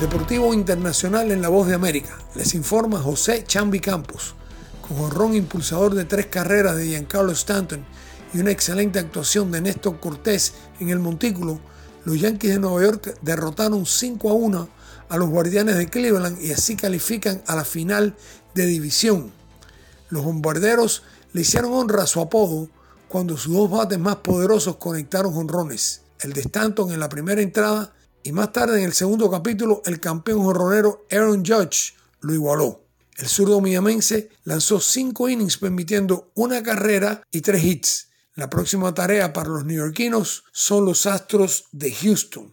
[0.00, 2.18] Deportivo Internacional en la Voz de América.
[2.34, 4.34] Les informa José Chambi Campos.
[4.86, 7.82] Con honrón impulsador de tres carreras de Giancarlo Stanton
[8.34, 11.60] y una excelente actuación de Néstor Cortés en el montículo,
[12.04, 14.68] los Yankees de Nueva York derrotaron 5 a 1
[15.08, 18.14] a los Guardianes de Cleveland y así califican a la final
[18.54, 19.32] de división.
[20.10, 22.68] Los bombarderos le hicieron honra a su apodo
[23.08, 27.95] cuando sus dos bates más poderosos conectaron honrones, el de Stanton en la primera entrada
[28.26, 32.84] y más tarde en el segundo capítulo el campeón jorronero Aaron Judge lo igualó.
[33.16, 38.08] El zurdo miamense lanzó cinco innings permitiendo una carrera y tres hits.
[38.34, 42.52] La próxima tarea para los neoyorquinos son los Astros de Houston.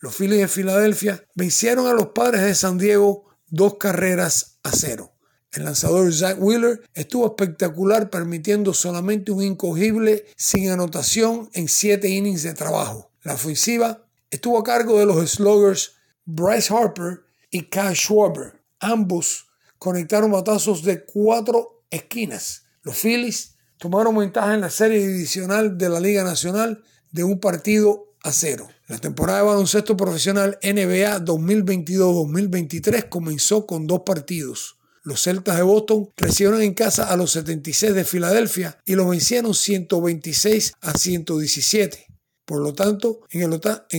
[0.00, 5.12] Los Phillies de Filadelfia vencieron a los Padres de San Diego dos carreras a cero.
[5.52, 12.42] El lanzador Zach Wheeler estuvo espectacular permitiendo solamente un incogible sin anotación en siete innings
[12.42, 13.12] de trabajo.
[13.22, 15.92] La ofensiva estuvo a cargo de los sluggers
[16.24, 17.20] Bryce Harper
[17.50, 18.60] y Kyle Schwarber.
[18.80, 19.46] Ambos
[19.78, 22.64] conectaron batazos de cuatro esquinas.
[22.82, 28.14] Los Phillies tomaron ventaja en la serie divisional de la Liga Nacional de un partido
[28.24, 28.68] a cero.
[28.88, 34.78] La temporada de baloncesto profesional NBA 2022-2023 comenzó con dos partidos.
[35.02, 39.52] Los Celtas de Boston recibieron en casa a los 76 de Filadelfia y los vencieron
[39.52, 42.11] 126 a 117.
[42.52, 43.40] Por lo tanto, en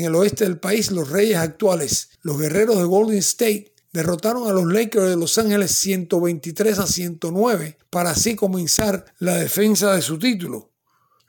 [0.04, 4.72] el, oeste del país, los reyes actuales, los guerreros de Golden State, derrotaron a los
[4.72, 10.70] Lakers de Los Ángeles 123 a 109 para así comenzar la defensa de su título.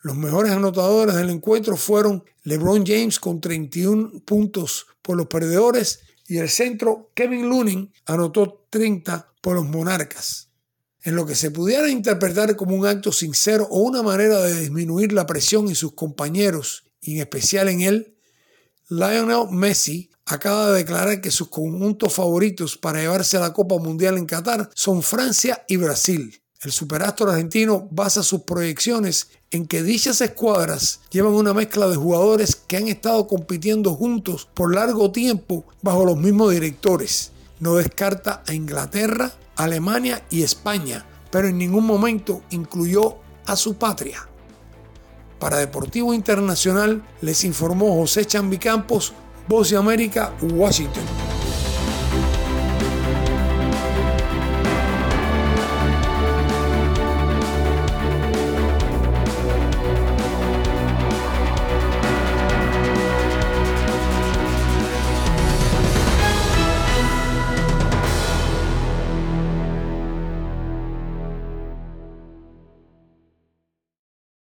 [0.03, 6.37] Los mejores anotadores del encuentro fueron LeBron James con 31 puntos por los perdedores y
[6.37, 10.51] el centro Kevin Looney anotó 30 por los monarcas.
[11.01, 15.15] En lo que se pudiera interpretar como un acto sincero o una manera de disminuir
[15.15, 18.17] la presión en sus compañeros y en especial en él,
[18.89, 24.17] Lionel Messi acaba de declarar que sus conjuntos favoritos para llevarse a la Copa Mundial
[24.17, 26.41] en Qatar son Francia y Brasil.
[26.63, 32.57] El superastro argentino basa sus proyecciones en que dichas escuadras llevan una mezcla de jugadores
[32.57, 37.33] que han estado compitiendo juntos por largo tiempo bajo los mismos directores.
[37.61, 44.27] No descarta a Inglaterra, Alemania y España, pero en ningún momento incluyó a su patria.
[45.45, 49.13] Para Deportivo Internacional les informó José Chambicampos,
[49.47, 51.24] Voz de América, Washington.